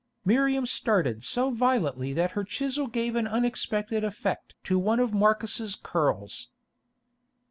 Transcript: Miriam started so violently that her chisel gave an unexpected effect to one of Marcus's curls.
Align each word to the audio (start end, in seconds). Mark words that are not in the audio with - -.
Miriam 0.25 0.65
started 0.65 1.23
so 1.23 1.51
violently 1.51 2.11
that 2.11 2.31
her 2.31 2.43
chisel 2.43 2.87
gave 2.87 3.15
an 3.15 3.27
unexpected 3.27 4.03
effect 4.03 4.55
to 4.63 4.79
one 4.79 4.99
of 4.99 5.13
Marcus's 5.13 5.75
curls. 5.75 6.49